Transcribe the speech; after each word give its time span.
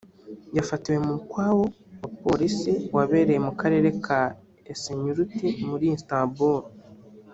yafatiwe 0.57 0.97
mu 1.05 1.11
mukwabo 1.17 1.63
wa 2.01 2.09
polisi 2.25 2.71
wabereye 2.95 3.39
mu 3.47 3.53
karere 3.61 3.89
ka 4.05 4.19
Esenyurt 4.71 5.29
muri 5.69 5.85
Istanbul 5.97 6.59